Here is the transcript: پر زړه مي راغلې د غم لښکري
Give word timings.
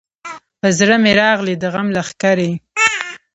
پر 0.59 0.71
زړه 0.79 0.95
مي 1.03 1.13
راغلې 1.21 1.55
د 1.57 1.63
غم 1.73 1.87
لښکري 1.95 2.51